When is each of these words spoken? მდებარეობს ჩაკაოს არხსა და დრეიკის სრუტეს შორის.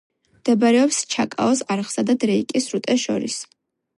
მდებარეობს 0.37 1.01
ჩაკაოს 1.15 1.61
არხსა 1.75 2.05
და 2.09 2.17
დრეიკის 2.25 2.69
სრუტეს 2.71 3.07
შორის. 3.07 3.39